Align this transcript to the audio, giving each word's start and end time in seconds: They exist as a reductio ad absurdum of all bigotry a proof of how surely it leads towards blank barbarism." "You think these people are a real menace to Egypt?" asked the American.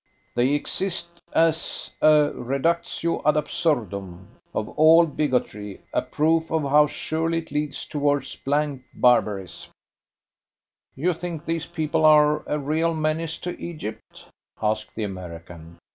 They 0.33 0.55
exist 0.55 1.21
as 1.31 1.91
a 2.01 2.31
reductio 2.33 3.21
ad 3.23 3.37
absurdum 3.37 4.29
of 4.51 4.67
all 4.69 5.05
bigotry 5.05 5.83
a 5.93 6.01
proof 6.01 6.49
of 6.51 6.63
how 6.63 6.87
surely 6.87 7.37
it 7.37 7.51
leads 7.51 7.85
towards 7.85 8.35
blank 8.37 8.81
barbarism." 8.95 9.71
"You 10.95 11.13
think 11.13 11.45
these 11.45 11.67
people 11.67 12.03
are 12.03 12.41
a 12.49 12.57
real 12.57 12.95
menace 12.95 13.37
to 13.41 13.51
Egypt?" 13.61 14.27
asked 14.59 14.95
the 14.95 15.03
American. 15.03 15.77